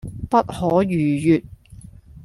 [0.31, 1.43] 不可逾越